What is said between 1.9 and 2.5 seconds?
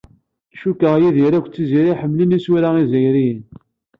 ḥemmlen